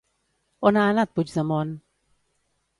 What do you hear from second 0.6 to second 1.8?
On ha anat Puigdemont?